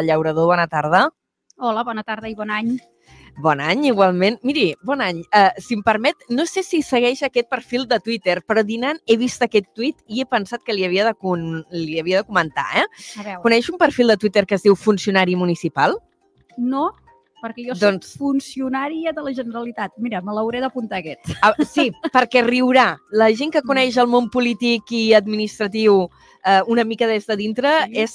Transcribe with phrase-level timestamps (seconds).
[0.00, 1.10] Llaurador, bona tarda.
[1.58, 2.78] Hola, bona tarda i bon any.
[3.42, 4.38] Bon any, igualment.
[4.42, 5.20] Miri, bon any.
[5.34, 9.16] Uh, si em permet, no sé si segueix aquest perfil de Twitter, però dinant he
[9.20, 11.62] vist aquest tuit i he pensat que li havia de, con...
[11.72, 12.64] li havia de comentar.
[12.80, 13.36] Eh?
[13.42, 15.98] Coneix un perfil de Twitter que es diu Funcionari Municipal?
[16.58, 16.90] no,
[17.42, 19.96] perquè jo soc Doncs- funcionària de la Generalitat.
[19.98, 21.32] Mira, me l'hauré d'apuntar aquest.
[21.42, 22.92] Ah, sí, perquè riurà.
[23.10, 26.04] La gent que coneix el món polític i administratiu
[26.44, 27.98] eh, una mica des de dintre Sí.
[28.04, 28.14] és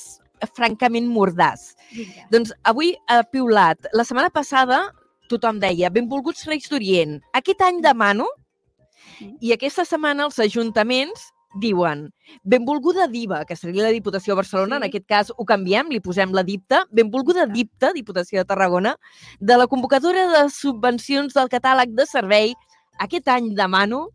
[0.53, 1.75] francament mordàs.
[1.93, 2.27] Vinga.
[2.31, 3.77] Doncs avui ha piulat.
[3.93, 4.91] La setmana passada
[5.29, 7.21] tothom deia benvolguts Reis d'Orient.
[7.33, 8.27] Aquest any demano
[9.17, 9.35] Sí.
[9.41, 12.11] i aquesta setmana els ajuntaments diuen
[12.43, 14.77] benvolguda diva, que seria la Diputació de Barcelona, Sí.
[14.77, 17.53] en aquest cas ho canviem, li posem la dipta, benvolguda Exacte.
[17.57, 18.95] dipta, Diputació de Tarragona,
[19.39, 22.53] de la convocatòria de subvencions del catàleg de servei.
[22.99, 24.09] Aquest any demano...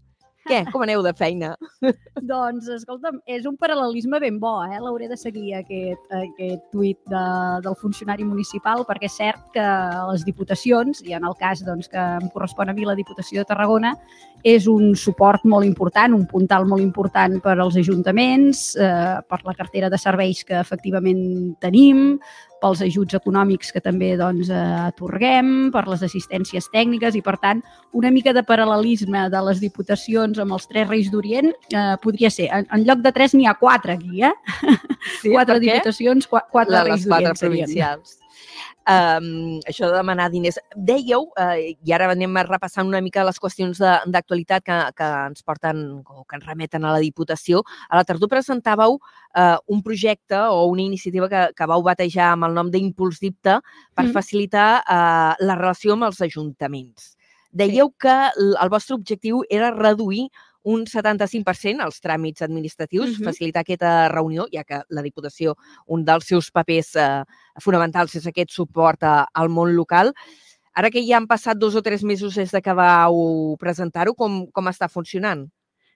[0.49, 0.59] Què?
[0.73, 1.53] Com aneu de feina?
[2.33, 4.81] Doncs, escolta'm, és un paral·lelisme ben bo, eh?
[4.83, 7.25] L'hauré de seguir, aquest, aquest tuit de,
[7.63, 9.67] del funcionari municipal, perquè és cert que
[10.11, 13.51] les diputacions, i en el cas doncs, que em correspon a mi la Diputació de
[13.53, 13.95] Tarragona,
[14.43, 19.55] és un suport molt important, un puntal molt important per als ajuntaments, eh, per la
[19.59, 22.19] cartera de serveis que efectivament tenim,
[22.63, 27.61] pels ajuts econòmics que també doncs, eh, atorguem, per les assistències tècniques i, per tant,
[27.99, 32.49] una mica de paral·lelisme de les diputacions amb els tres Reis d'Orient eh, podria ser.
[32.55, 34.33] En, en lloc de tres n'hi ha quatre aquí, eh?
[35.21, 37.99] Sí, quatre diputacions, qua, quatre La- Reis les quatre d'Orient serien.
[38.83, 40.59] Um, això de demanar diners.
[40.75, 45.43] Dèieu, uh, i ara anem repassant una mica les qüestions de- d'actualitat que, que ens
[45.47, 47.63] porten o que ens remeten a la Diputació.
[47.89, 52.49] A la tardor presentàveu uh, un projecte o una iniciativa que, que vau batejar amb
[52.51, 53.61] el nom d'Impuls Dipta
[53.95, 54.13] per Mm.
[54.13, 57.13] facilitar uh, la relació amb els ajuntaments.
[57.53, 60.27] Dèieu que l- el vostre objectiu era reduir
[60.65, 63.25] un 75% els tràmits administratius, Mhm.
[63.25, 67.25] facilitar aquesta reunió, ja que la Diputació, un dels seus papers eh,
[67.61, 70.13] fonamentals és aquest suport a, al món local.
[70.75, 74.47] Ara que ja han passat dos o tres mesos des de que vau presentar-ho, com,
[74.51, 75.51] com està funcionant?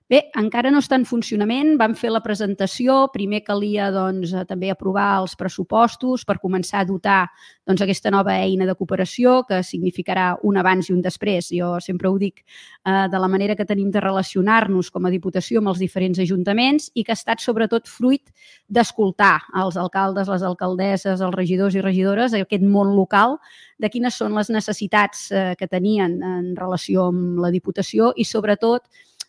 [0.06, 1.72] Bé, encara no està en funcionament.
[1.80, 3.08] Vam fer la presentació.
[3.10, 7.24] Primer calia doncs, eh, també aprovar els pressupostos per començar a dotar
[7.66, 11.48] doncs, aquesta nova eina de cooperació que significarà un abans i un després.
[11.50, 15.58] Jo sempre ho dic eh, de la manera que tenim de relacionar-nos com a Diputació
[15.58, 18.30] amb els diferents ajuntaments i que ha estat sobretot fruit
[18.68, 23.40] d'escoltar els alcaldes, les alcaldesses, els regidors i regidores, aquest món local,
[23.82, 28.86] de quines són les necessitats eh, que tenien en relació amb la Diputació i sobretot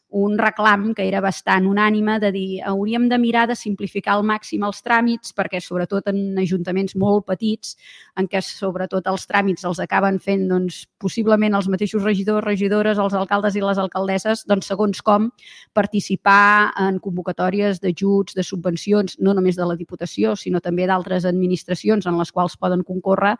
[0.09, 4.63] un reclam que era bastant unànime de dir hauríem de mirar de simplificar al màxim
[4.63, 7.75] els tràmits perquè sobretot en ajuntaments molt petits
[8.15, 13.13] en què sobretot els tràmits els acaben fent doncs, possiblement els mateixos regidors, regidores, els
[13.13, 15.29] alcaldes i les alcaldesses, doncs segons com
[15.75, 22.07] participar en convocatòries d'ajuts, de subvencions, no només de la Diputació, sinó també d'altres administracions
[22.07, 23.35] en les quals poden concórrer,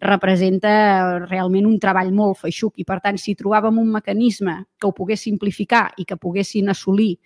[0.00, 2.76] representa realment un treball molt feixuc.
[2.78, 7.18] I, per tant, si trobàvem un mecanisme que ho pogués simplificar i que poguessin assolir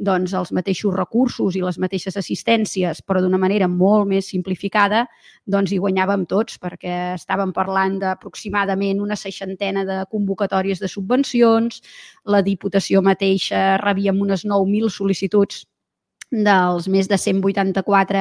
[0.00, 5.04] doncs, els mateixos recursos i les mateixes assistències, però d'una manera molt més simplificada,
[5.46, 11.82] doncs hi guanyàvem tots, perquè estàvem parlant d'aproximadament una seixantena de convocatòries de subvencions,
[12.24, 15.66] la Diputació mateixa rebíem unes 9.000 sol·licituds
[16.30, 18.20] dels més de 184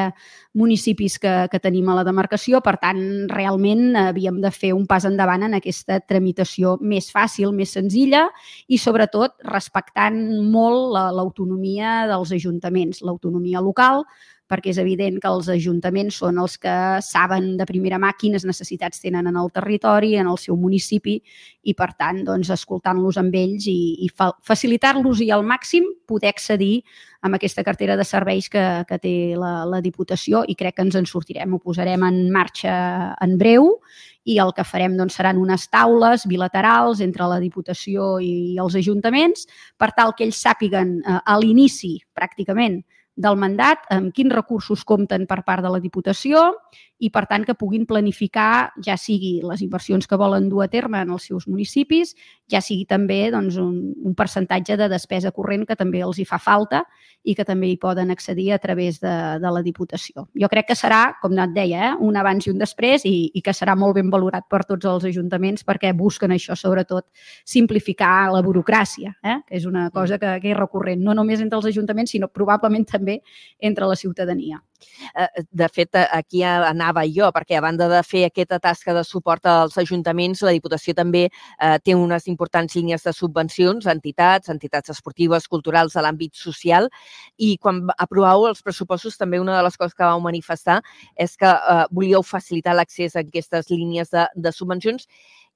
[0.58, 2.62] municipis que, que tenim a la demarcació.
[2.66, 7.75] Per tant, realment havíem de fer un pas endavant en aquesta tramitació més fàcil, més
[7.78, 8.25] senzilla
[8.68, 10.18] i, sobretot, respectant
[10.50, 14.03] molt la- l'autonomia dels ajuntaments, l'autonomia local,
[14.50, 16.74] perquè és evident que els ajuntaments són els que
[17.06, 21.20] saben de primera mà quines necessitats tenen en el territori, en el seu municipi,
[21.70, 26.34] i per tant, doncs, escoltant-los amb ells i, i fa, facilitar-los i al màxim poder
[26.34, 26.82] accedir
[27.22, 30.96] amb aquesta cartera de serveis que, que té la, la Diputació i crec que ens
[30.98, 31.54] en sortirem.
[31.54, 32.74] Ho posarem en marxa
[33.22, 33.74] en breu
[34.30, 39.46] i el que farem doncs, seran unes taules bilaterals entre la Diputació i els ajuntaments
[39.78, 42.82] per tal que ells sàpiguen eh, a l'inici, pràcticament,
[43.19, 46.46] del mandat, amb quins recursos compten per part de la Diputació
[47.00, 51.00] i, per tant, que puguin planificar ja sigui les inversions que volen dur a terme
[51.00, 52.14] en els seus municipis,
[52.52, 56.40] ja sigui també doncs, un, un percentatge de despesa corrent que també els hi fa
[56.44, 56.84] falta
[57.23, 60.28] i que també hi poden accedir a través de, de la Diputació.
[60.40, 63.44] Jo crec que serà, com et deia, eh, un abans i un després i, i
[63.44, 67.08] que serà molt ben valorat per tots els ajuntaments perquè busquen això, sobretot,
[67.47, 71.59] simplificar la burocràcia, eh, que és una cosa que, que és recurrent, no només entre
[71.59, 73.22] els ajuntaments, sinó probablement també
[73.59, 74.64] entre la ciutadania.
[75.16, 79.46] Eh, de fet, aquí anava jo, perquè a banda de fer aquesta tasca de suport
[79.49, 84.93] als ajuntaments, la Diputació també eh, té unes importants línies de subvencions a entitats, entitats
[84.96, 86.90] esportives, culturals, a l'àmbit social,
[87.37, 90.79] i quan aprovau els pressupostos també una de les coses que vau manifestar
[91.17, 95.08] és que eh, volíeu facilitar l'accés a aquestes línies de, de subvencions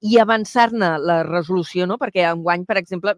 [0.03, 1.95] i avançar-ne la resolució, no?
[1.99, 3.13] perquè enguany, per exemple,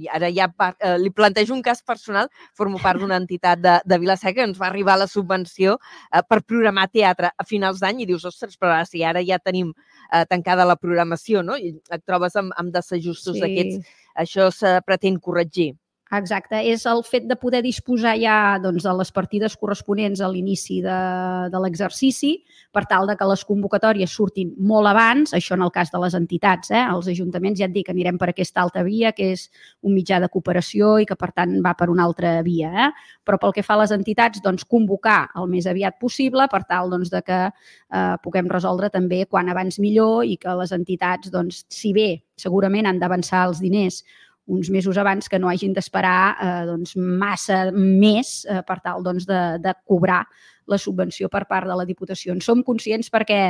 [0.00, 3.76] i ara ja par, eh, li plantejo un cas personal, formo part d'una entitat de,
[3.84, 8.04] de Vilaseca que ens va arribar la subvenció eh, per programar teatre a finals d'any
[8.04, 11.58] i dius, ostres, però ara, si ara ja tenim eh, tancada la programació, no?
[11.58, 13.44] I et trobes amb, amb desajustos sí.
[13.44, 13.96] d'aquests.
[14.20, 15.72] Això se pretén corregir.
[16.10, 20.80] Exacte, és el fet de poder disposar ja doncs, de les partides corresponents a l'inici
[20.82, 20.96] de,
[21.52, 22.32] de l'exercici
[22.74, 26.16] per tal de que les convocatòries surtin molt abans, això en el cas de les
[26.18, 26.72] entitats.
[26.74, 26.80] Eh?
[26.82, 29.44] Els ajuntaments ja et dic, anirem per aquesta altra via, que és
[29.86, 32.72] un mitjà de cooperació i que, per tant, va per una altra via.
[32.86, 32.88] Eh?
[33.22, 36.90] Però pel que fa a les entitats, doncs, convocar el més aviat possible per tal
[36.90, 41.62] doncs, de que eh, puguem resoldre també quan abans millor i que les entitats, doncs,
[41.70, 42.08] si bé
[42.40, 44.00] segurament han d'avançar els diners
[44.50, 49.28] uns mesos abans que no hagin d'esperar eh, doncs, massa més eh, per tal doncs,
[49.28, 50.24] de, de cobrar
[50.70, 52.34] la subvenció per part de la Diputació.
[52.34, 53.40] En som conscients perquè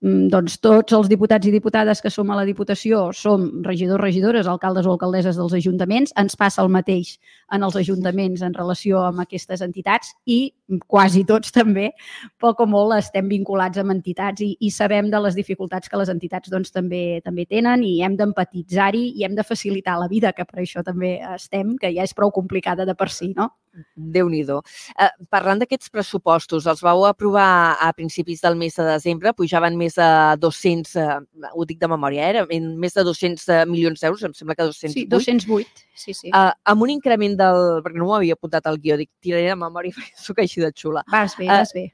[0.00, 4.86] doncs tots els diputats i diputades que som a la Diputació som regidors, regidores, alcaldes
[4.86, 6.12] o alcaldesses dels ajuntaments.
[6.16, 7.16] Ens passa el mateix
[7.50, 10.54] en els ajuntaments en relació amb aquestes entitats i
[10.86, 11.90] quasi tots també,
[12.38, 16.12] poc o molt, estem vinculats amb entitats i, i sabem de les dificultats que les
[16.12, 20.46] entitats doncs, també també tenen i hem d'empatitzar-hi i hem de facilitar la vida, que
[20.46, 23.50] per això també estem, que ja és prou complicada de per si, no?
[23.94, 29.32] Déu nhi eh, Parlant d'aquests pressupostos, els vau aprovar a principis del mes de desembre,
[29.32, 31.18] pujaven més de 200, eh,
[31.52, 34.68] ho dic de memòria, eh, en més de 200 eh, milions d'euros, em sembla que
[34.70, 34.92] 208.
[34.94, 36.28] Sí, 208, sí, sí.
[36.28, 37.82] Eh, amb un increment del...
[37.84, 40.72] perquè no m'ho havia apuntat al guió, dic, tiraré de memòria perquè sóc així de
[40.74, 41.04] xula.
[41.12, 41.90] Vas bé, vas bé.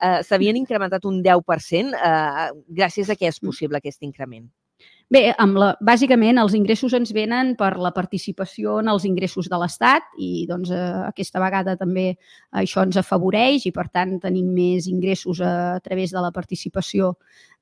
[0.00, 1.94] Eh, S'havien incrementat un 10%.
[1.94, 2.50] Eh,
[2.80, 4.46] gràcies a què és possible aquest increment?
[5.12, 9.58] Bé, amb la, bàsicament els ingressos ens venen per la participació en els ingressos de
[9.60, 10.80] l'Estat i doncs, eh,
[11.10, 12.06] aquesta vegada també
[12.62, 17.12] això ens afavoreix i per tant tenim més ingressos a, a través de la participació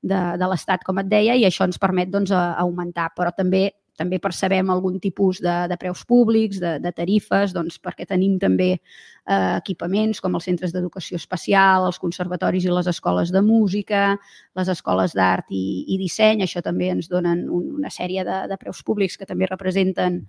[0.01, 3.09] de, de l'Estat, com et deia, i això ens permet doncs, a, a augmentar.
[3.17, 8.07] Però també també percebem algun tipus de, de preus públics, de, de tarifes, doncs, perquè
[8.09, 13.43] tenim també eh, equipaments com els centres d'educació especial, els conservatoris i les escoles de
[13.45, 14.17] música,
[14.57, 16.41] les escoles d'art i, i disseny.
[16.43, 20.23] Això també ens donen un, una sèrie de, de preus públics que també representen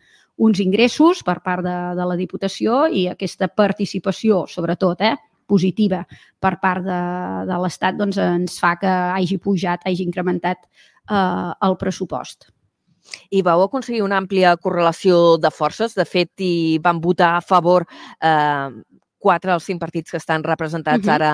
[0.45, 5.17] uns ingressos per part de, de la Diputació i aquesta participació, sobretot, eh,
[5.49, 6.03] positiva
[6.41, 7.01] per part de,
[7.49, 12.54] de l'Estat doncs, ens fa que hagi pujat, hagi incrementat eh, el pressupost
[13.31, 15.95] i vau aconseguir una àmplia correlació de forces.
[15.95, 17.87] De fet, hi van votar a favor
[18.21, 18.69] eh,
[19.25, 21.15] quatre dels cinc partits que estan representats uh -huh.
[21.15, 21.31] ara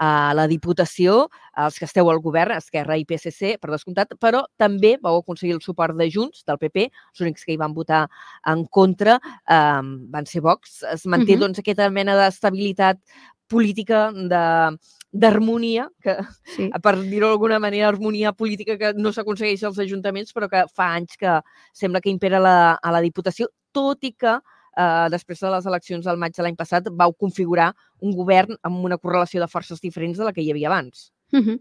[0.00, 1.28] a la Diputació,
[1.64, 5.60] els que esteu al govern, Esquerra i PSC, per descomptat, però també vau aconseguir el
[5.60, 8.08] suport de Junts, del PP, els únics que hi van votar
[8.46, 9.82] en contra eh,
[10.14, 10.82] van ser Vox.
[10.94, 11.40] Es manté uh -huh.
[11.40, 12.98] doncs, aquesta mena d'estabilitat
[13.46, 14.78] política de
[15.14, 16.16] d'harmonia, que
[16.56, 16.66] sí.
[16.82, 21.14] per dir-ho d'alguna manera, harmonia política que no s'aconsegueix als ajuntaments, però que fa anys
[21.20, 21.38] que
[21.72, 26.06] sembla que impera la, a la Diputació, tot i que eh, després de les eleccions
[26.06, 27.70] del maig de l'any passat vau configurar
[28.02, 31.12] un govern amb una correlació de forces diferents de la que hi havia abans.
[31.34, 31.58] Uh -huh.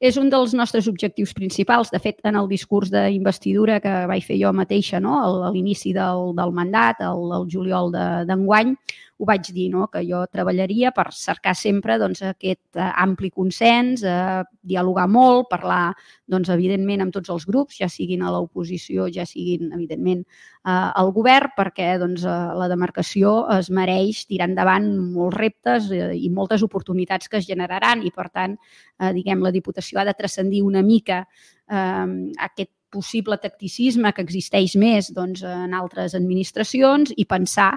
[0.00, 1.90] És un dels nostres objectius principals.
[1.90, 5.44] De fet, en el discurs d'investidura que vaig fer jo mateixa no?
[5.44, 7.90] a l'inici del, del mandat, el, el juliol
[8.26, 8.76] d'enguany, de,
[9.18, 9.86] ho vaig dir, no?
[9.92, 15.94] que jo treballaria per cercar sempre doncs, aquest uh, ampli consens, uh, dialogar molt, parlar,
[16.30, 20.24] doncs, evidentment, amb tots els grups, ja siguin a l'oposició, ja siguin, evidentment,
[20.66, 26.10] uh, al govern, perquè doncs, uh, la demarcació es mereix tirar endavant molts reptes uh,
[26.14, 30.18] i moltes oportunitats que es generaran i, per tant, uh, diguem, la Diputació ha de
[30.18, 31.22] transcendir una mica
[31.70, 37.72] eh, aquest possible tacticisme que existeix més doncs, en altres administracions i pensar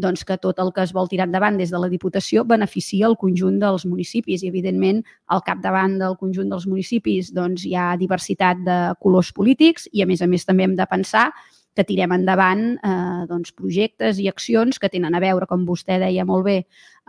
[0.00, 3.18] doncs, que tot el que es vol tirar endavant des de la Diputació beneficia el
[3.20, 4.44] conjunt dels municipis.
[4.44, 9.90] I, evidentment, al capdavant del conjunt dels municipis doncs, hi ha diversitat de colors polítics
[9.92, 11.28] i, a més a més, també hem de pensar
[11.76, 16.26] que tirem endavant eh, doncs, projectes i accions que tenen a veure, com vostè deia
[16.26, 16.56] molt bé,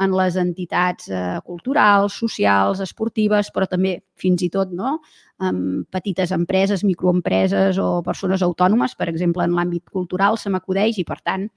[0.01, 4.99] en les entitats eh, culturals, socials, esportives, però també fins i tot no?
[5.41, 11.05] amb petites empreses, microempreses o persones autònomes, per exemple, en l'àmbit cultural se m'acudeix i,
[11.07, 11.47] per tant,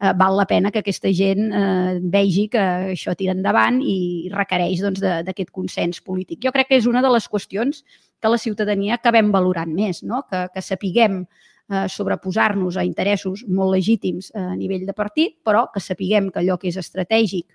[0.00, 2.64] eh, val la pena que aquesta gent eh, vegi que
[2.96, 6.40] això tira endavant i requereix d'aquest doncs, consens polític.
[6.44, 7.84] Jo crec que és una de les qüestions
[8.20, 10.24] que la ciutadania acabem valorant més, no?
[10.30, 11.26] que, que sapiguem
[11.70, 16.58] eh, sobreposar-nos a interessos molt legítims a nivell de partit, però que sapiguem que allò
[16.58, 17.54] que és estratègic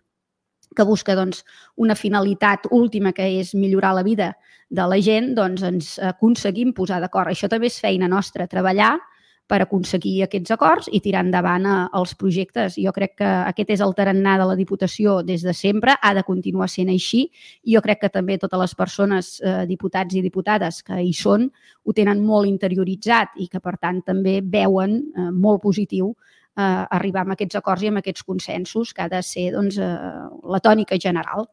[0.75, 1.43] que busca doncs,
[1.81, 4.33] una finalitat última que és millorar la vida
[4.69, 7.31] de la gent, doncs ens aconseguim posar d'acord.
[7.31, 8.97] Això també és feina nostra, treballar
[9.49, 12.77] per aconseguir aquests acords i tirar endavant eh, els projectes.
[12.77, 16.23] Jo crec que aquest és el tarannà de la Diputació des de sempre, ha de
[16.27, 17.25] continuar sent així
[17.63, 21.49] i jo crec que també totes les persones, eh, diputats i diputades que hi són,
[21.83, 27.25] ho tenen molt interioritzat i que, per tant, també veuen eh, molt positiu eh, arribar
[27.25, 29.95] a aquests acords i amb aquests consensos que ha de ser doncs, eh,
[30.53, 31.49] la tònica general.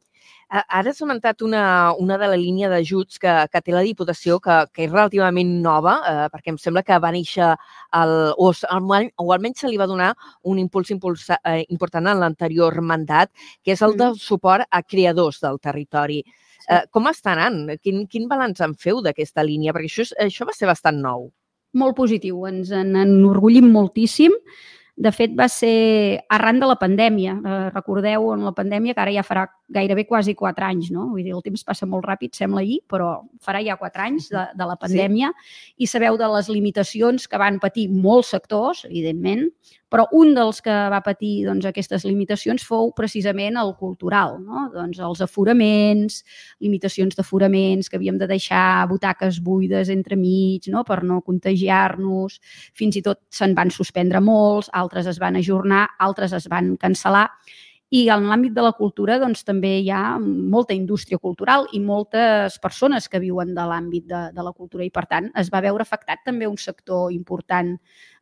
[0.49, 4.59] Ara has comentat una, una de la línia d'ajuts que, que té la Diputació, que,
[4.73, 7.49] que és relativament nova, eh, perquè em sembla que va néixer,
[7.99, 10.12] el, o, o almenys se li va donar
[10.47, 13.33] un impuls impulsa, eh, important en l'anterior mandat,
[13.64, 14.02] que és el mm.
[14.04, 16.23] del suport a creadors del territori.
[16.23, 16.38] Sí.
[16.71, 17.75] Eh, com està anant?
[17.83, 19.75] Quin, quin balanç en feu d'aquesta línia?
[19.75, 21.28] Perquè això, això va ser bastant nou.
[21.76, 24.33] Molt positiu, ens en enorgullim moltíssim.
[24.97, 27.35] De fet, va ser arran de la pandèmia.
[27.37, 31.11] Eh, recordeu, en la pandèmia, que ara ja farà gairebé quasi quatre anys, no?
[31.11, 33.11] Vull dir, el temps passa molt ràpid, sembla ahir, però
[33.45, 35.85] farà ja quatre anys de, de la pandèmia sí.
[35.85, 39.50] i sabeu de les limitacions que van patir molts sectors, evidentment,
[39.93, 44.66] però un dels que va patir doncs, aquestes limitacions fou precisament el cultural, no?
[44.75, 46.23] doncs els aforaments,
[46.62, 50.83] limitacions d'aforaments, que havíem de deixar butaques buides entremig no?
[50.85, 52.40] per no contagiar-nos,
[52.75, 57.28] fins i tot se'n van suspendre molts, altres es van ajornar, altres es van cancel·lar,
[57.95, 62.59] i en l'àmbit de la cultura doncs, també hi ha molta indústria cultural i moltes
[62.59, 65.87] persones que viuen de l'àmbit de, de la cultura i, per tant, es va veure
[65.87, 67.76] afectat també un sector important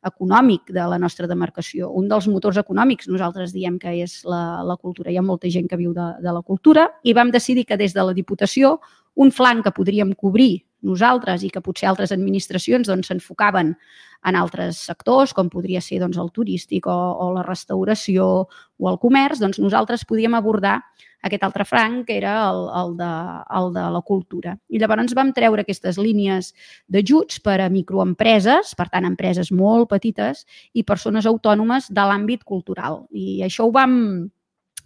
[0.05, 1.89] econòmic de la nostra demarcació.
[1.97, 5.09] Un dels motors econòmics, nosaltres diem que és la, la cultura.
[5.11, 7.97] Hi ha molta gent que viu de, de la cultura i vam decidir que des
[7.97, 8.77] de la Diputació
[9.15, 14.37] un flanc que podríem cobrir nosaltres i que potser altres administracions doncs, s'enfocaven doncs, en
[14.41, 18.27] altres sectors, com podria ser doncs, el turístic o, o la restauració
[18.81, 20.79] o el comerç, doncs nosaltres podíem abordar
[21.25, 23.11] aquest altre franc, que era el, el, de,
[23.59, 24.57] el de la cultura.
[24.69, 26.53] I llavors vam treure aquestes línies
[26.93, 33.05] d'ajuts per a microempreses, per tant, empreses molt petites i persones autònomes de l'àmbit cultural.
[33.13, 33.95] I això ho vam,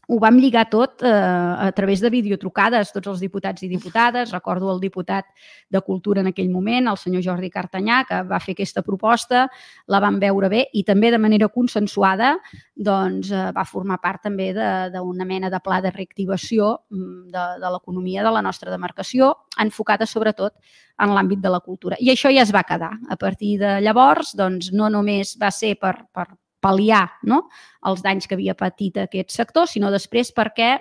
[0.09, 4.33] ho vam lligar tot eh, a través de videotrucades, tots els diputats i diputades.
[4.33, 5.27] Recordo el diputat
[5.69, 9.45] de Cultura en aquell moment, el senyor Jordi Cartanyà, que va fer aquesta proposta,
[9.93, 12.39] la vam veure bé i també de manera consensuada
[12.73, 17.77] doncs, eh, va formar part també d'una mena de pla de reactivació mm, de, de
[17.77, 20.57] l'economia de la nostra demarcació, enfocada sobretot
[21.05, 22.01] en l'àmbit de la cultura.
[22.01, 22.95] I això ja es va quedar.
[23.13, 26.31] A partir de llavors, doncs, no només va ser per, per,
[26.65, 27.45] pal·liar no?
[27.87, 30.77] els danys que havia patit aquest sector, sinó després perquè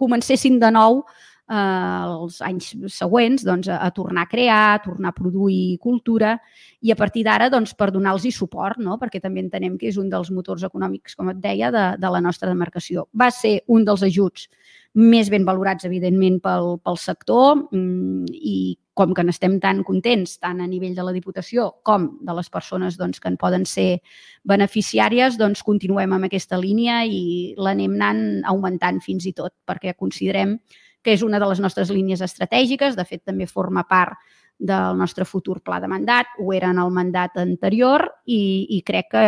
[0.00, 1.02] comencessin de nou
[1.50, 6.36] eh, els anys següents doncs, a, a tornar a crear, a tornar a produir cultura
[6.80, 8.98] i a partir d'ara doncs, per donar-los suport, no?
[9.00, 12.20] perquè també entenem que és un dels motors econòmics, com et deia, de, de la
[12.20, 13.08] nostra demarcació.
[13.12, 14.48] Va ser un dels ajuts
[14.94, 18.56] més ben valorats, evidentment, pel, pel sector mm, i
[18.92, 22.98] com que n'estem tan contents, tant a nivell de la Diputació com de les persones
[23.00, 24.02] doncs, que en poden ser
[24.48, 30.58] beneficiàries, doncs continuem amb aquesta línia i l'anem anant augmentant fins i tot, perquè considerem
[31.02, 34.18] que és una de les nostres línies estratègiques, de fet també forma part
[34.58, 39.10] del nostre futur pla de mandat, ho era en el mandat anterior i, i crec
[39.14, 39.24] que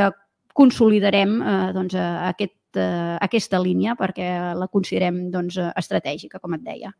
[0.54, 6.94] consolidarem eh, doncs, aquest, eh, aquesta línia perquè la considerem doncs, estratègica, com et deia.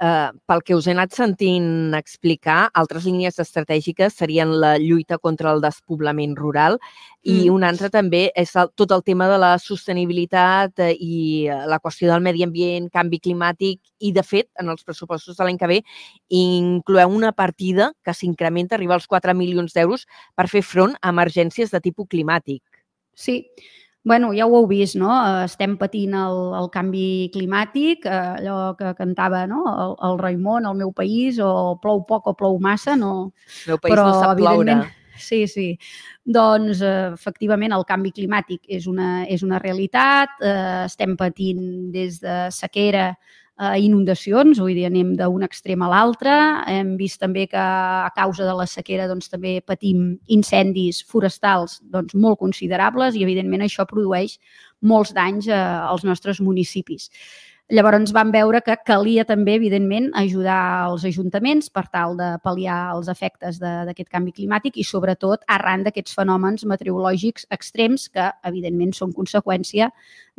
[0.00, 5.52] Eh, pel que us he anat sentint explicar, altres línies estratègiques serien la lluita contra
[5.54, 6.78] el despoblament rural
[7.22, 7.54] i mm.
[7.54, 11.80] una altra també és el, tot el tema de la sostenibilitat eh, i eh, la
[11.82, 15.70] qüestió del medi ambient, canvi climàtic i, de fet, en els pressupostos de l'any que
[15.70, 15.80] ve
[16.34, 20.06] incloeu una partida que s'incrementa, arriba als 4 milions d'euros
[20.36, 22.62] per fer front a emergències de tipus climàtic.
[23.18, 23.42] Sí,
[24.08, 25.12] bueno, ja ho heu vist, no?
[25.12, 29.64] Eh, estem patint el, el canvi climàtic, eh, allò que cantava no?
[29.68, 33.12] el, el Raimon, el meu país, o plou poc o plou massa, no...
[33.66, 34.78] El meu país Però, no sap ploure.
[35.18, 35.66] Sí, sí.
[36.24, 40.38] Doncs, eh, efectivament, el canvi climàtic és una, és una realitat.
[40.40, 41.60] Eh, estem patint
[41.92, 43.10] des de sequera
[43.58, 46.34] eh, inundacions, vull dir, anem d'un extrem a l'altre.
[46.70, 52.14] Hem vist també que a causa de la sequera doncs, també patim incendis forestals doncs,
[52.14, 54.38] molt considerables i, evidentment, això produeix
[54.80, 57.10] molts danys eh, als nostres municipis.
[57.68, 63.10] Llavors vam veure que calia també, evidentment, ajudar els ajuntaments per tal de pal·liar els
[63.12, 69.90] efectes d'aquest canvi climàtic i, sobretot, arran d'aquests fenòmens meteorològics extrems que, evidentment, són conseqüència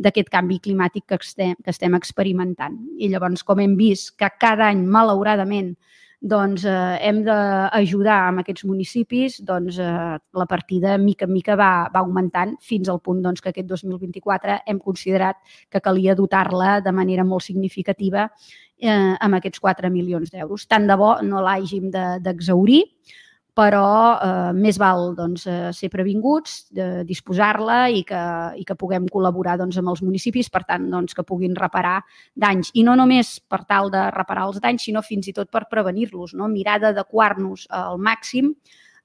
[0.01, 2.81] d'aquest canvi climàtic que estem, que estem experimentant.
[2.97, 5.75] I llavors, com hem vist que cada any, malauradament,
[6.21, 11.87] doncs eh, hem d'ajudar amb aquests municipis, doncs eh, la partida mica en mica va,
[11.93, 15.39] va augmentant fins al punt doncs, que aquest 2024 hem considerat
[15.71, 20.67] que calia dotar-la de manera molt significativa eh, amb aquests 4 milions d'euros.
[20.67, 23.28] Tant de bo no l'hàgim d'exaurir, de,
[23.59, 26.69] però eh, més val doncs, eh, ser previnguts,
[27.07, 28.21] disposar-la i, que,
[28.55, 31.97] i que puguem col·laborar doncs, amb els municipis, per tant, doncs, que puguin reparar
[32.39, 32.71] danys.
[32.79, 36.37] I no només per tal de reparar els danys, sinó fins i tot per prevenir-los,
[36.39, 36.47] no?
[36.51, 38.53] mirar d'adequar-nos al màxim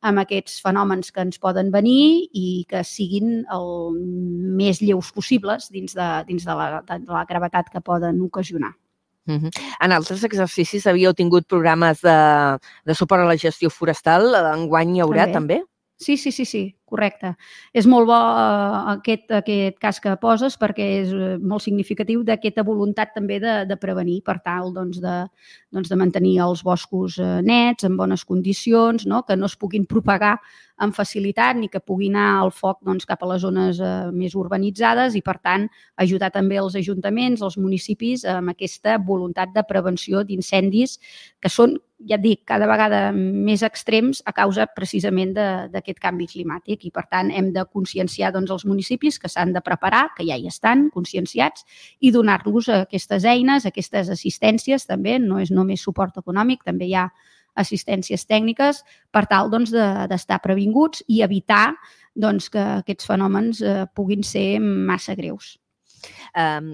[0.04, 3.96] amb aquests fenòmens que ens poden venir i que siguin el
[4.60, 8.74] més lleus possibles dins de, dins de, la, de la gravetat que poden ocasionar.
[9.26, 9.50] Uh -huh.
[9.80, 14.34] En altres exercicis havíeu tingut programes de, de suport a la gestió forestal.
[14.54, 15.32] Enguany hi haurà també?
[15.32, 15.62] també?
[15.96, 17.34] Sí, sí, sí, sí, correcte.
[17.74, 22.64] És molt bo uh, aquest, aquest cas que poses perquè és uh, molt significatiu d'aquesta
[22.66, 25.16] voluntat també de, de prevenir per tal doncs, de,
[25.74, 29.24] doncs, de mantenir els boscos uh, nets, en bones condicions, no?
[29.26, 30.38] que no es puguin propagar
[30.76, 34.34] amb facilitat ni que pugui anar el foc doncs, cap a les zones eh, més
[34.34, 35.68] urbanitzades i, per tant,
[36.00, 40.98] ajudar també els ajuntaments, els municipis, amb aquesta voluntat de prevenció d'incendis
[41.40, 46.83] que són, ja et dic, cada vegada més extrems a causa precisament d'aquest canvi climàtic
[46.84, 50.36] i, per tant, hem de conscienciar doncs, els municipis que s'han de preparar, que ja
[50.36, 51.64] hi estan conscienciats,
[52.00, 57.08] i donar-los aquestes eines, aquestes assistències també, no és només suport econòmic, també hi ha
[57.54, 58.82] assistències tècniques
[59.14, 61.74] per tal doncs, d'estar de, previnguts i evitar
[62.14, 65.54] doncs, que aquests fenòmens eh, puguin ser massa greus.
[66.34, 66.70] Um,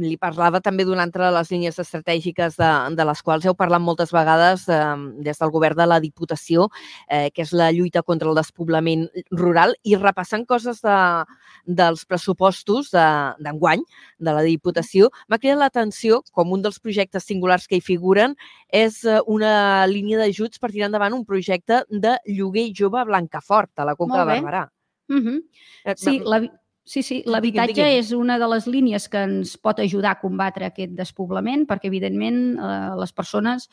[0.00, 3.82] li parlava també d'una altra de les línies estratègiques de, de les quals heu parlat
[3.82, 6.68] moltes vegades um, des del govern de la Diputació,
[7.10, 10.98] eh, que és la lluita contra el despoblament rural i repassant coses de,
[11.66, 17.66] dels pressupostos d'enguany de, de la Diputació, m'ha cridat l'atenció com un dels projectes singulars
[17.66, 18.36] que hi figuren
[18.72, 23.74] és eh, una línia d'ajuts per tirar endavant un projecte de lloguer jove a Blancafort,
[23.76, 24.66] a la Conca de Barberà.
[25.08, 25.42] Uh -huh.
[25.96, 26.40] Sí, la,
[26.86, 30.92] Sí, sí, l'habitatge és una de les línies que ens pot ajudar a combatre aquest
[30.94, 33.66] despoblament, perquè, evidentment, eh, les persones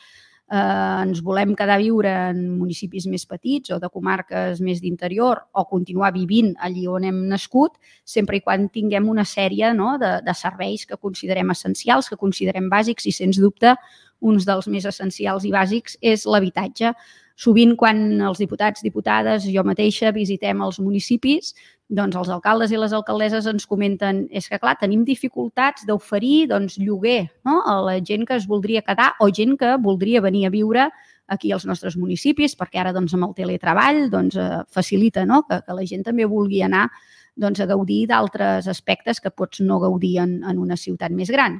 [0.50, 5.44] eh, ens volem quedar a viure en municipis més petits o de comarques més d'interior
[5.54, 10.16] o continuar vivint allí on hem nascut, sempre i quan tinguem una sèrie no, de,
[10.26, 13.76] de serveis que considerem essencials, que considerem bàsics i, sens dubte,
[14.24, 16.96] uns dels més essencials i bàsics és l'habitatge.
[17.34, 21.50] Sovint, quan els diputats, diputades, jo mateixa visitem els municipis,
[21.90, 26.78] doncs els alcaldes i les alcaldesses ens comenten és que, clar, tenim dificultats d'oferir doncs,
[26.78, 27.58] lloguer no?
[27.66, 30.86] a la gent que es voldria quedar o gent que voldria venir a viure
[31.26, 35.42] aquí als nostres municipis, perquè ara doncs, amb el teletreball doncs, eh, facilita no?
[35.48, 36.86] que, que la gent també vulgui anar
[37.34, 41.58] doncs, a gaudir d'altres aspectes que pots no gaudir en, en una ciutat més gran.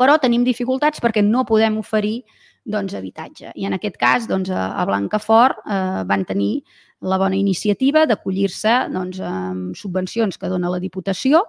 [0.00, 2.22] Però tenim dificultats perquè no podem oferir
[2.64, 3.52] doncs, habitatge.
[3.54, 6.64] I en aquest cas, doncs, a Blancafort eh, van tenir
[7.04, 11.42] la bona iniciativa d'acollir-se doncs, amb subvencions que dona la Diputació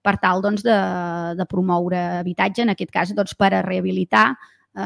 [0.00, 0.78] per tal doncs, de,
[1.36, 4.82] de promoure habitatge, en aquest cas doncs, per a rehabilitar eh,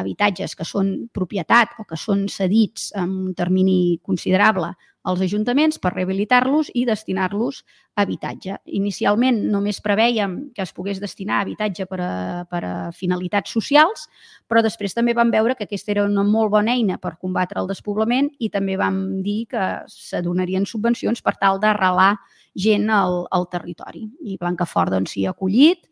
[0.00, 4.72] habitatges que són propietat o que són cedits en un termini considerable
[5.08, 7.62] als ajuntaments per rehabilitar-los i destinar-los
[7.96, 8.58] a habitatge.
[8.76, 12.10] Inicialment només preveiem que es pogués destinar a habitatge per a,
[12.50, 14.06] per a finalitats socials,
[14.48, 17.70] però després també vam veure que aquesta era una molt bona eina per combatre el
[17.70, 22.14] despoblament i també vam dir que s'adonarien subvencions per tal d'arrelar
[22.58, 24.04] gent al, al territori.
[24.20, 25.86] I Blancafort doncs, ha acollit,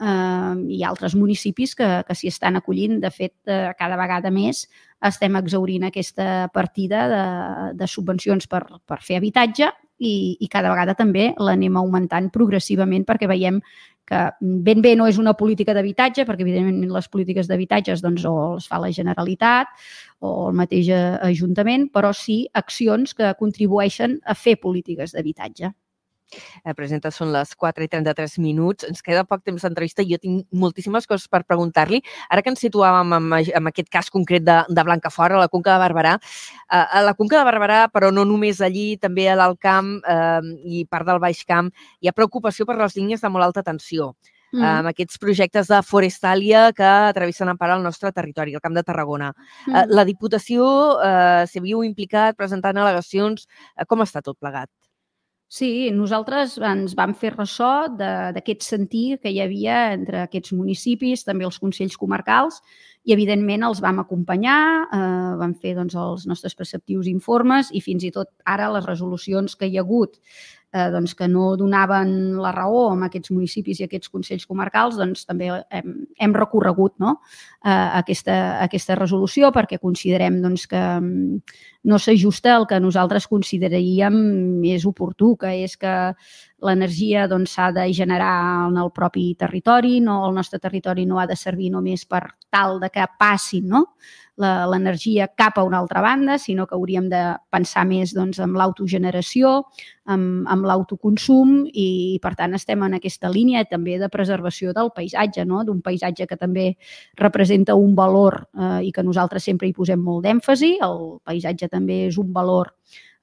[0.00, 3.00] eh, ha altres municipis que, que s'hi estan acollint.
[3.02, 4.66] De fet, eh, cada vegada més
[5.06, 7.24] estem exaurint aquesta partida de,
[7.78, 13.28] de subvencions per, per fer habitatge i, i cada vegada també l'anem augmentant progressivament perquè
[13.28, 13.60] veiem
[14.06, 18.54] que ben bé no és una política d'habitatge, perquè evidentment les polítiques d'habitatges doncs, o
[18.54, 19.72] les fa la Generalitat
[20.22, 20.92] o el mateix
[21.26, 25.72] Ajuntament, però sí accions que contribueixen a fer polítiques d'habitatge.
[26.34, 28.86] Eh, presenta, són les 4 i 33 minuts.
[28.88, 32.02] Ens queda poc temps d'entrevista i jo tinc moltíssimes coses per preguntar-li.
[32.30, 35.76] Ara que ens situàvem en, en aquest cas concret de, de Blancafort, a la Conca
[35.76, 39.60] de Barberà, eh, a la Conca de Barberà, però no només allí, també a l'Alt
[39.62, 43.50] Camp eh, i part del Baix Camp, hi ha preocupació per les línies de molt
[43.50, 44.14] alta tensió.
[44.54, 44.62] Mm.
[44.62, 48.84] amb aquests projectes de forestàlia que travessen en part el nostre territori, el Camp de
[48.86, 49.32] Tarragona.
[49.66, 49.74] Mm.
[49.74, 50.66] Eh, la Diputació
[51.02, 53.48] eh, s'hi viu implicat presentant al·legacions.
[53.74, 54.70] Eh, com està tot plegat?
[55.48, 61.46] Sí, nosaltres ens vam fer ressò d'aquest sentir que hi havia entre aquests municipis, també
[61.46, 62.58] els consells comarcals,
[63.06, 64.58] i evidentment els vam acompanyar,
[64.90, 69.54] eh, vam fer doncs, els nostres preceptius informes i fins i tot ara les resolucions
[69.54, 70.18] que hi ha hagut
[70.76, 75.24] eh, doncs, que no donaven la raó a aquests municipis i aquests consells comarcals, doncs
[75.28, 77.16] també hem, hem recorregut no?
[77.64, 77.70] eh,
[78.02, 84.16] aquesta, aquesta resolució perquè considerem doncs, que mm, no s'ajusta el que nosaltres consideraríem
[84.60, 85.94] més oportú, que és que
[86.66, 91.20] l'energia doncs, s'ha doncs, de generar en el propi territori, no el nostre territori no
[91.20, 93.84] ha de servir només per tal de que passin no?
[94.36, 97.20] L'energia cap a una altra banda, sinó que hauríem de
[97.50, 99.62] pensar més doncs, en l'autogeneració,
[100.12, 105.46] amb, amb l'autoconsum i, per tant, estem en aquesta línia també de preservació del paisatge,
[105.48, 105.64] no?
[105.64, 106.68] d'un paisatge que també
[107.16, 110.76] representa un valor eh, i que nosaltres sempre hi posem molt d'èmfasi.
[110.84, 112.74] El paisatge també és un valor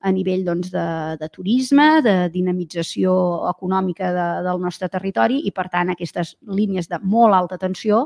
[0.04, 0.86] a nivell doncs, de,
[1.20, 3.14] de turisme, de dinamització
[3.50, 8.04] econòmica de, del nostre territori i, per tant, aquestes línies de molt alta tensió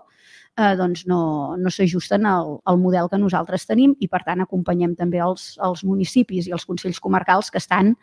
[0.58, 4.96] eh, doncs no, no s'ajusten al, al model que nosaltres tenim i, per tant, acompanyem
[5.00, 7.96] també els, els municipis i els consells comarcals que estan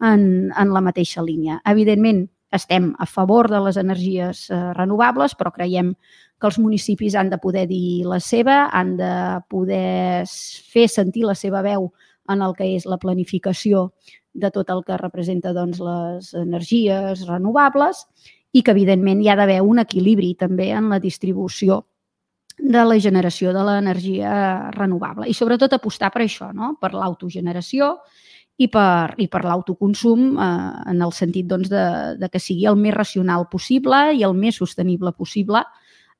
[0.00, 1.60] en, en la mateixa línia.
[1.68, 5.94] Evidentment, estem a favor de les energies eh, renovables, però creiem
[6.40, 9.12] que els municipis han de poder dir la seva, han de
[9.48, 10.24] poder
[10.72, 11.92] fer sentir la seva veu
[12.32, 13.90] en el que és la planificació
[14.32, 18.06] de tot el que representa doncs, les energies renovables
[18.52, 21.82] i que, evidentment, hi ha d'haver un equilibri també en la distribució
[22.58, 24.32] de la generació de l'energia
[24.76, 26.74] renovable i sobretot apostar per això, no?
[26.80, 27.96] per l'autogeneració
[28.60, 30.48] i per, i per l'autoconsum eh,
[30.92, 31.84] en el sentit doncs, de,
[32.20, 35.64] de que sigui el més racional possible i el més sostenible possible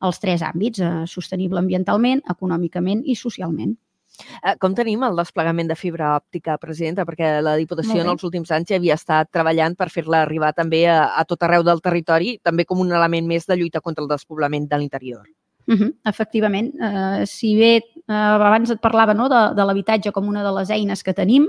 [0.03, 3.77] els tres àmbits, eh, sostenible ambientalment, econòmicament i socialment.
[4.43, 7.07] Eh, com tenim el desplegament de fibra òptica, presidenta?
[7.09, 10.87] Perquè la Diputació en els últims anys ja havia estat treballant per fer-la arribar també
[10.91, 14.11] a, a tot arreu del territori, també com un element més de lluita contra el
[14.11, 15.29] despoblament de l'interior.
[15.67, 16.75] Uh -huh, efectivament.
[16.75, 20.71] Uh, si bé uh, abans et parlava no, de, de l'habitatge com una de les
[20.71, 21.47] eines que tenim,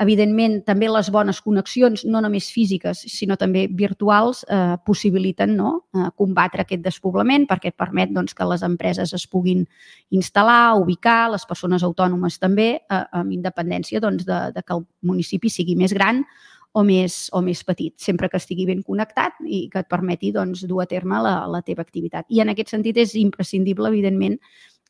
[0.00, 6.08] evidentment també les bones connexions, no només físiques, sinó també virtuals, eh, possibiliten no, eh,
[6.16, 9.66] combatre aquest despoblament perquè permet doncs, que les empreses es puguin
[10.10, 15.52] instal·lar, ubicar, les persones autònomes també, eh, amb independència doncs, de, de que el municipi
[15.52, 16.24] sigui més gran
[16.72, 20.62] o més, o més petit, sempre que estigui ben connectat i que et permeti doncs,
[20.70, 22.28] dur a terme la, la teva activitat.
[22.30, 24.38] I en aquest sentit és imprescindible, evidentment,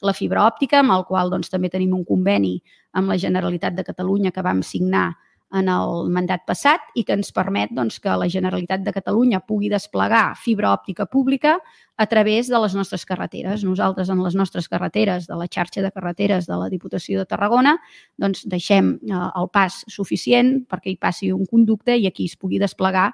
[0.03, 2.59] la fibra òptica, amb el qual doncs, també tenim un conveni
[2.97, 5.11] amb la Generalitat de Catalunya que vam signar
[5.51, 9.71] en el mandat passat i que ens permet doncs, que la Generalitat de Catalunya pugui
[9.73, 11.57] desplegar fibra òptica pública
[11.99, 13.65] a través de les nostres carreteres.
[13.67, 17.77] Nosaltres, en les nostres carreteres, de la xarxa de carreteres de la Diputació de Tarragona,
[18.17, 22.63] doncs deixem eh, el pas suficient perquè hi passi un conducte i aquí es pugui
[22.63, 23.11] desplegar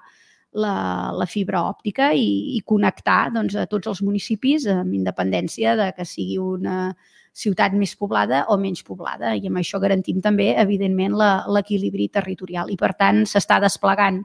[0.57, 0.77] la,
[1.17, 6.09] la fibra òptica i, i connectar doncs, a tots els municipis amb independència de que
[6.09, 6.95] sigui una,
[7.37, 9.35] ciutat més poblada o menys poblada.
[9.37, 11.17] I amb això garantim també, evidentment,
[11.53, 12.73] l'equilibri territorial.
[12.73, 14.23] I, per tant, s'està desplegant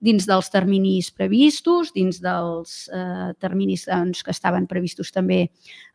[0.00, 5.42] dins dels terminis previstos, dins dels eh, terminis doncs, que estaven previstos també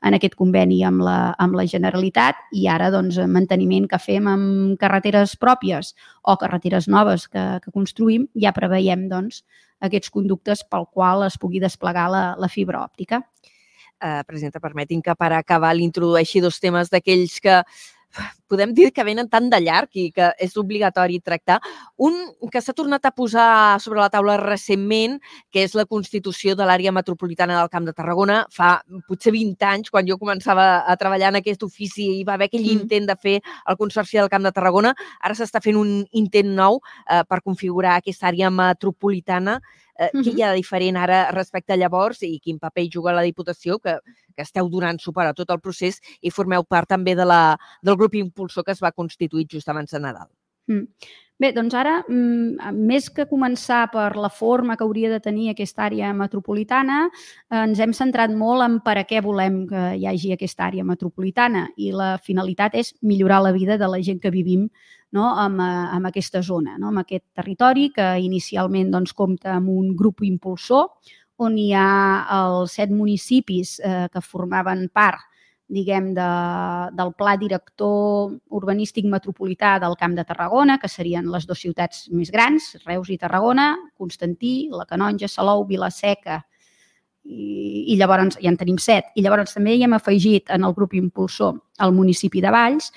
[0.06, 4.78] en aquest conveni amb la, amb la Generalitat i ara doncs, manteniment que fem amb
[4.82, 9.42] carreteres pròpies o carreteres noves que, que construïm, ja preveiem doncs,
[9.86, 13.24] aquests conductes pel qual es pugui desplegar la, la fibra òptica.
[14.06, 17.62] Eh, presidenta, permetin que per acabar l'introdueixi dos temes d'aquells que
[18.48, 21.60] podem dir que venen tan de llarg i que és obligatori tractar.
[21.98, 22.18] Un
[22.52, 25.20] que s'ha tornat a posar sobre la taula recentment,
[25.52, 28.42] que és la constitució de l'àrea metropolitana del Camp de Tarragona.
[28.54, 32.50] Fa potser 20 anys, quan jo començava a treballar en aquest ofici, i va haver
[32.50, 32.84] aquell mm.
[32.84, 34.94] intent de fer el Consorci del Camp de Tarragona.
[35.22, 36.80] Ara s'està fent un intent nou
[37.10, 39.60] eh, per configurar aquesta àrea metropolitana
[39.98, 40.24] Eh, uh -huh.
[40.24, 43.22] Què hi ha de diferent ara respecte a llavors i quin paper hi juga la
[43.22, 44.00] Diputació, que,
[44.36, 47.96] que esteu donant suport a tot el procés i formeu part també de la, del
[47.96, 50.28] grup impulsor que es va constituir just abans de Nadal?
[50.68, 50.88] Mm.
[51.38, 55.84] Bé, doncs ara, mm, més que començar per la forma que hauria de tenir aquesta
[55.84, 57.10] àrea metropolitana,
[57.52, 60.86] eh, ens hem centrat molt en per a què volem que hi hagi aquesta àrea
[60.86, 64.70] metropolitana i la finalitat és millorar la vida de la gent que vivim
[65.12, 65.26] no?
[65.36, 66.88] amb, eh, amb aquesta zona, no?
[66.88, 70.88] amb aquest territori que inicialment doncs, compta amb un grup impulsor
[71.38, 75.20] on hi ha els set municipis eh, que formaven part
[75.68, 76.30] diguem, de,
[76.94, 82.32] del pla director urbanístic metropolità del Camp de Tarragona, que serien les dues ciutats més
[82.32, 86.44] grans, Reus i Tarragona, Constantí, la Canonja, Salou, Vilaseca,
[87.26, 89.10] i, i llavors ja en tenim set.
[89.18, 92.92] I llavors també hi hem afegit en el grup impulsor el municipi de Valls,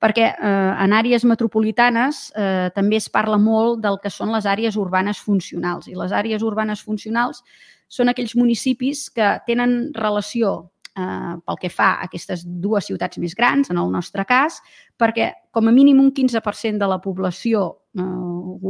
[0.00, 4.76] perquè eh, en àrees metropolitanes eh, també es parla molt del que són les àrees
[4.80, 5.88] urbanes funcionals.
[5.88, 7.44] I les àrees urbanes funcionals
[7.90, 13.34] són aquells municipis que tenen relació eh, pel que fa a aquestes dues ciutats més
[13.38, 14.60] grans, en el nostre cas,
[15.00, 18.04] perquè com a mínim un 15% de la població eh,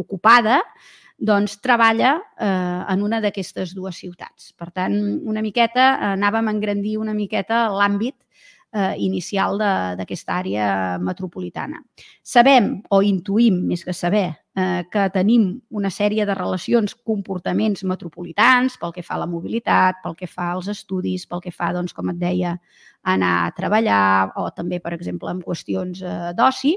[0.04, 0.60] ocupada
[1.20, 4.54] doncs treballa eh, en una d'aquestes dues ciutats.
[4.56, 4.96] Per tant,
[5.28, 8.16] una miqueta, anàvem a engrandir una miqueta l'àmbit
[8.72, 9.58] eh, inicial
[9.98, 10.68] d'aquesta àrea
[11.02, 11.82] metropolitana.
[12.22, 18.76] Sabem o intuïm, més que saber, eh, que tenim una sèrie de relacions, comportaments metropolitans
[18.80, 21.94] pel que fa a la mobilitat, pel que fa als estudis, pel que fa, doncs,
[21.96, 22.56] com et deia,
[23.02, 26.74] anar a treballar o també, per exemple, en qüestions eh, d'oci,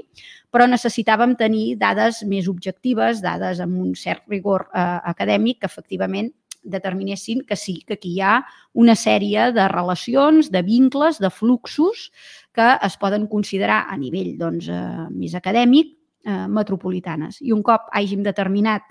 [0.50, 6.32] però necessitàvem tenir dades més objectives, dades amb un cert rigor eh, acadèmic que efectivament
[6.64, 8.34] determinessin que sí, que aquí hi ha
[8.72, 12.10] una sèrie de relacions, de vincles, de fluxos
[12.54, 17.40] que es poden considerar a nivell doncs, eh, més acadèmic eh, metropolitanes.
[17.42, 18.86] I un cop hàgim determinat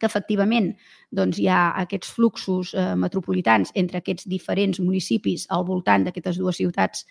[0.00, 0.74] que efectivament
[1.14, 6.60] doncs, hi ha aquests fluxos eh, metropolitans entre aquests diferents municipis al voltant d'aquestes dues
[6.60, 7.06] ciutats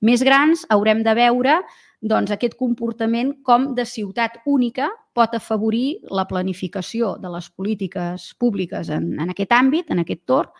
[0.00, 1.60] més grans, haurem de veure
[2.00, 8.88] doncs, aquest comportament com de ciutat única pot afavorir la planificació de les polítiques públiques
[8.88, 10.52] en, en aquest àmbit, en aquest torn,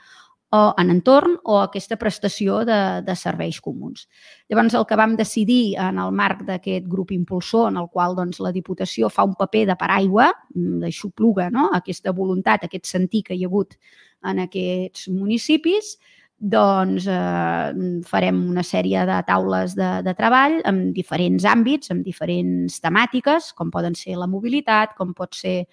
[0.50, 4.08] o en entorn o aquesta prestació de, de serveis comuns.
[4.50, 8.40] Llavors, el que vam decidir en el marc d'aquest grup impulsor, en el qual doncs,
[8.42, 11.68] la Diputació fa un paper de paraigua, mm, d'aixopluga no?
[11.78, 13.78] aquesta voluntat, aquest sentir que hi ha hagut
[14.26, 15.94] en aquests municipis,
[16.40, 22.80] doncs eh, farem una sèrie de taules de, de treball amb diferents àmbits, amb diferents
[22.80, 25.66] temàtiques, com poden ser la mobilitat, com pot ser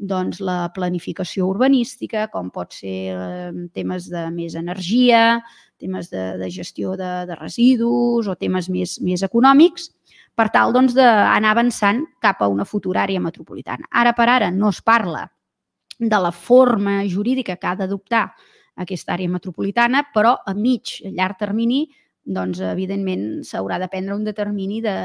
[0.00, 5.40] doncs, la planificació urbanística, com pot ser eh, temes de més energia,
[5.80, 9.90] temes de, de gestió de, de residus o temes més, més econòmics,
[10.36, 13.88] per tal doncs, d'anar avançant cap a una futura àrea metropolitana.
[13.90, 15.26] Ara per ara no es parla
[16.00, 18.30] de la forma jurídica que ha d'adoptar
[18.80, 21.84] aquesta àrea metropolitana, però a mig, a llarg termini,
[22.24, 24.96] doncs, evidentment, s'haurà de prendre un determini de,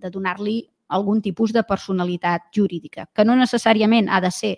[0.00, 0.60] de donar-li
[0.94, 4.54] algun tipus de personalitat jurídica, que no necessàriament ha de ser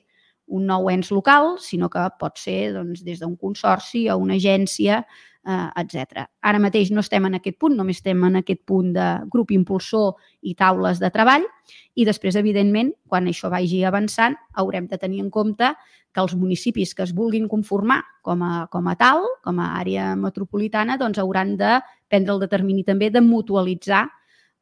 [0.46, 5.02] un nou ens local, sinó que pot ser doncs, des d'un consorci o una agència,
[5.46, 6.26] eh, etc.
[6.42, 10.16] Ara mateix no estem en aquest punt, només estem en aquest punt de grup impulsor
[10.42, 11.46] i taules de treball
[11.94, 15.72] i després, evidentment, quan això vagi avançant, haurem de tenir en compte
[16.12, 20.14] que els municipis que es vulguin conformar com a, com a tal, com a àrea
[20.16, 21.76] metropolitana, doncs hauran de
[22.09, 24.06] prendre el determini també de mutualitzar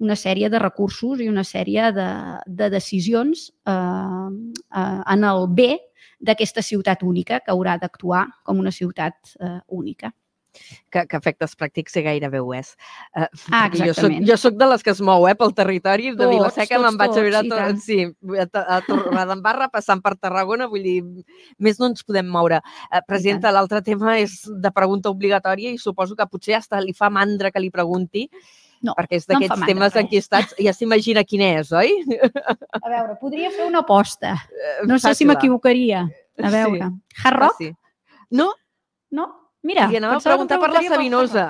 [0.03, 2.09] una sèrie de recursos i una sèrie de,
[2.47, 5.71] de decisions eh, eh, en el bé
[6.19, 10.11] d'aquesta ciutat única que haurà d'actuar com una ciutat eh, única
[10.93, 12.75] que, que efectes pràctics gairebé ho és.
[13.15, 13.85] Uh, ah, exactament.
[13.85, 16.99] Jo soc, jo soc de les que es mou eh, pel territori de Vilaseca, me'n
[17.01, 18.01] vaig a viure a, to, sí,
[18.39, 20.99] a, a Torredembarra, passant per Tarragona, vull dir,
[21.59, 22.61] més no ens podem moure.
[22.91, 27.11] Uh, presidenta, l'altre tema és de pregunta obligatòria i suposo que potser hasta li fa
[27.13, 28.29] mandra que li pregunti,
[28.85, 31.95] no, perquè és d'aquests no temes enquistats, ja s'imagina quin és, oi?
[32.81, 34.35] A veure, podria fer una aposta.
[34.53, 36.05] Eh, no sé si m'equivocaria.
[36.43, 37.23] A veure, sí.
[37.23, 37.63] Hard Rock?
[37.63, 37.71] Sí.
[38.35, 38.51] No?
[39.15, 39.31] No?
[39.65, 41.47] Mira, I anava a preguntar per la Sabinosa.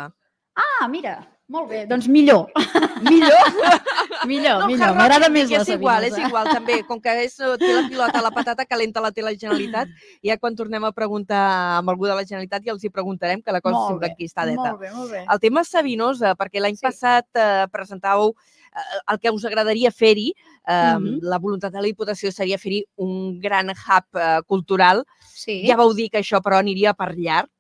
[0.55, 1.17] Ah, mira,
[1.51, 2.47] molt bé, doncs millor.
[3.05, 3.49] Millor?
[4.31, 4.95] millor, no, millor.
[4.97, 6.79] M'agrada més la És igual, és igual, també.
[6.89, 9.91] Com que és, té la pilota, la patata calenta la té la Generalitat,
[10.25, 11.43] ja quan tornem a preguntar
[11.83, 14.71] amb algú de la Generalitat ja els hi preguntarem, que la cosa molt sempre enquistadeta.
[14.71, 15.25] Molt bé, molt bé.
[15.27, 16.87] El tema Sabinosa, perquè l'any sí.
[16.87, 21.19] passat eh, presentàveu eh, el que us agradaria fer-hi, eh, mm -hmm.
[21.35, 25.05] la voluntat de la Diputació seria fer-hi un gran hub eh, cultural.
[25.35, 25.61] Sí.
[25.69, 27.51] Ja vau dir que això, però, aniria per llarg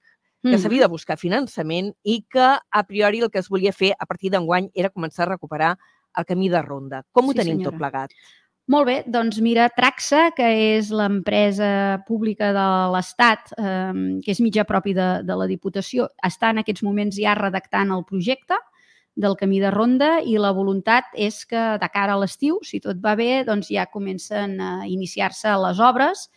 [0.45, 4.07] que s'havia de buscar finançament i que a priori el que es volia fer a
[4.07, 5.75] partir d'enguany era començar a recuperar
[6.19, 7.03] el camí de ronda.
[7.13, 7.73] Com ho sí, tenim senyora.
[7.73, 8.17] tot plegat?
[8.73, 10.47] Molt bé, doncs mira, Traxa, que
[10.79, 16.53] és l'empresa pública de l'Estat, eh, que és mitjà propi de, de la Diputació, està
[16.55, 18.57] en aquests moments ja redactant el projecte
[19.15, 22.99] del camí de ronda i la voluntat és que de cara a l'estiu, si tot
[23.05, 26.29] va bé, doncs ja comencen a iniciar-se les obres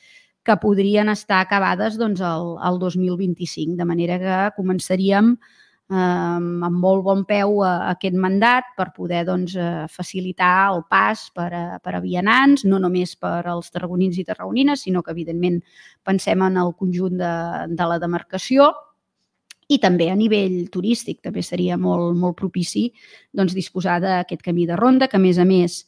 [0.47, 7.03] que podrien estar acabades doncs, el, el 2025, de manera que començaríem eh, amb molt
[7.03, 11.65] bon peu a, a aquest mandat per poder doncs, eh, facilitar el pas per a,
[11.83, 15.61] per a vianants, no només per als tarragonins i tarragonines, sinó que, evidentment,
[16.07, 17.33] pensem en el conjunt de,
[17.69, 18.71] de la demarcació.
[19.67, 22.85] I també a nivell turístic també seria molt, molt propici
[23.35, 25.81] doncs, disposar d'aquest camí de ronda, que a més a més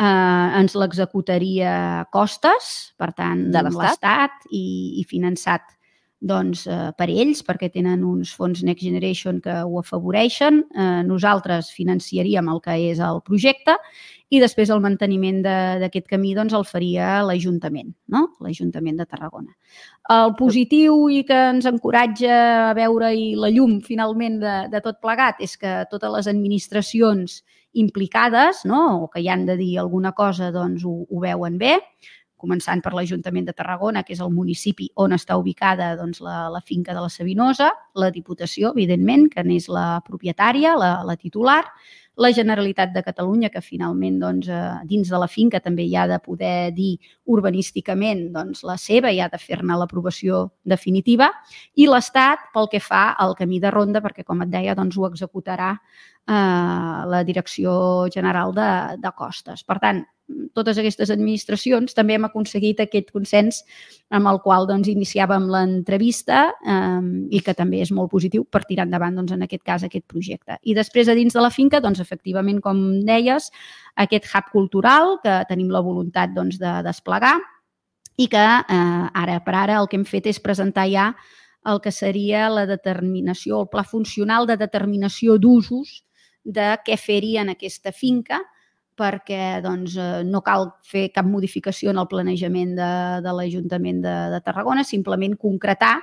[0.00, 4.66] eh, ens l'executaria Costes, per tant, de l'Estat i,
[5.00, 5.75] i finançat
[6.20, 10.62] doncs, eh, per ells, perquè tenen uns fons Next Generation que ho afavoreixen.
[10.74, 13.76] Eh, nosaltres financiaríem el que és el projecte
[14.28, 18.24] i després el manteniment d'aquest camí doncs, el faria l'Ajuntament, no?
[18.42, 19.52] l'Ajuntament de Tarragona.
[20.10, 24.98] El positiu i que ens encoratja a veure i la llum finalment de, de tot
[25.02, 27.42] plegat és que totes les administracions
[27.76, 29.04] implicades no?
[29.04, 31.76] o que hi han de dir alguna cosa doncs ho, ho veuen bé,
[32.36, 36.62] començant per l'Ajuntament de Tarragona, que és el municipi on està ubicada doncs, la, la
[36.64, 41.62] finca de la Sabinosa, la Diputació, evidentment, que n'és la propietària, la, la titular,
[42.16, 46.06] la Generalitat de Catalunya, que finalment doncs, eh, dins de la finca també hi ha
[46.08, 46.96] de poder dir
[47.28, 51.28] urbanísticament doncs, la seva i ha de fer-ne l'aprovació definitiva,
[51.76, 55.08] i l'Estat pel que fa al camí de ronda, perquè com et deia doncs, ho
[55.10, 56.32] executarà eh,
[57.12, 58.70] la Direcció General de,
[59.02, 59.64] de Costes.
[59.64, 60.04] Per tant,
[60.56, 63.60] totes aquestes administracions també hem aconseguit aquest consens
[64.14, 68.88] amb el qual doncs, iniciàvem l'entrevista eh, i que també és molt positiu per tirar
[68.88, 70.58] endavant, doncs, en aquest cas, aquest projecte.
[70.62, 73.50] I després, a dins de la finca, doncs, efectivament, com deies,
[74.02, 77.36] aquest hub cultural que tenim la voluntat doncs, de desplegar
[78.16, 81.10] i que eh, ara per ara el que hem fet és presentar ja
[81.66, 86.02] el que seria la determinació, el pla funcional de determinació d'usos
[86.46, 88.38] de què fer-hi en aquesta finca,
[88.96, 92.90] perquè doncs, eh, no cal fer cap modificació en el planejament de,
[93.24, 95.98] de l'Ajuntament de, de Tarragona, simplement concretar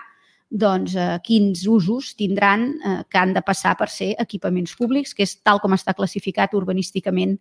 [0.54, 5.26] doncs, eh, quins usos tindran eh, que han de passar per ser equipaments públics, que
[5.26, 7.40] és tal com està classificat urbanísticament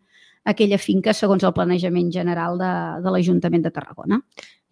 [0.49, 2.73] aquella finca segons el planejament general de,
[3.05, 4.19] de l'Ajuntament de Tarragona.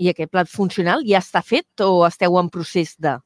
[0.01, 3.19] I aquest pla funcional ja està fet o esteu en procés de?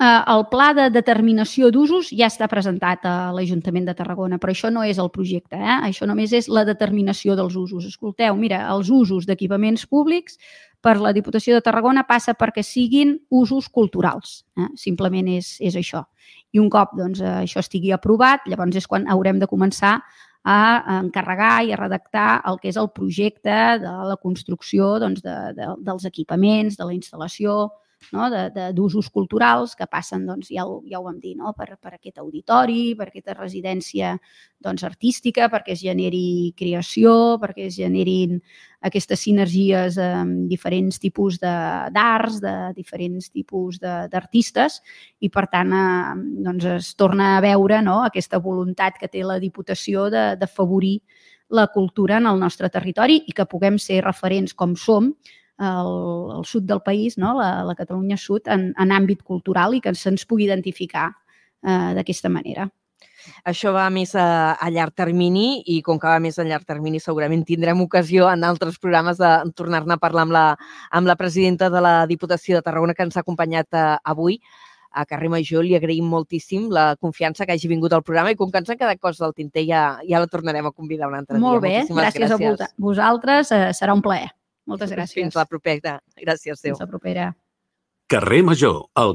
[0.00, 4.70] Eh, el pla de determinació d'usos ja està presentat a l'Ajuntament de Tarragona, però això
[4.70, 5.78] no és el projecte, eh?
[5.88, 7.88] això només és la determinació dels usos.
[7.88, 10.38] Escolteu, mira, els usos d'equipaments públics
[10.80, 14.44] per la Diputació de Tarragona passa perquè siguin usos culturals.
[14.54, 14.68] Eh?
[14.78, 16.04] Simplement és, és això.
[16.54, 19.96] I un cop doncs, això estigui aprovat, llavors és quan haurem de començar
[20.46, 25.36] a encarregar i a redactar el que és el projecte de la construcció doncs, de,
[25.58, 27.58] de, dels equipaments, de la instal·lació,
[28.12, 28.28] no?
[28.74, 31.52] d'usos culturals que passen, doncs, ja, ho, ja ho vam dir, no?
[31.56, 34.14] per, per aquest auditori, per aquesta residència
[34.64, 38.38] doncs, artística, perquè es generi creació, perquè es generin
[38.88, 44.80] aquestes sinergies amb diferents tipus d'arts, de, de diferents tipus d'artistes
[45.20, 48.00] i, per tant, eh, doncs es torna a veure no?
[48.06, 50.98] aquesta voluntat que té la Diputació de, de favorir
[51.48, 55.14] la cultura en el nostre territori i que puguem ser referents com som
[55.58, 57.34] el, el sud del país, no?
[57.38, 61.10] la, la Catalunya Sud, en, en àmbit cultural i que se'ns pugui identificar
[61.62, 62.68] eh, d'aquesta manera.
[63.48, 67.00] Això va més a, a llarg termini i com que va més a llarg termini
[67.02, 70.46] segurament tindrem ocasió en altres programes de tornar-ne a parlar amb la,
[70.90, 74.40] amb la presidenta de la Diputació de Tarragona que ens ha acompanyat eh, avui
[74.90, 75.66] a Carrer Major.
[75.66, 78.78] Li agraïm moltíssim la confiança que hagi vingut al programa i com que ens ha
[78.78, 81.84] quedat coses del tinter ja, ja la tornarem a convidar un altre Molt dia.
[81.84, 83.52] Molt bé, gràcies, gràcies a vosaltres.
[83.52, 84.32] Eh, serà un plaer.
[84.68, 85.16] Moltes gràcies.
[85.16, 85.98] Fins la propera.
[86.20, 86.74] Gràcies, Déu.
[86.76, 87.30] Fins la propera.
[88.08, 89.14] Carrer Major, el